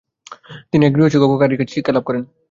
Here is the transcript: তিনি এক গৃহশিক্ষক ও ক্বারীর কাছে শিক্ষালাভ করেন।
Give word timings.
তিনি 0.71 0.83
এক 0.85 0.93
গৃহশিক্ষক 0.95 1.31
ও 1.31 1.39
ক্বারীর 1.39 1.59
কাছে 1.59 1.73
শিক্ষালাভ 1.75 2.03
করেন। 2.07 2.23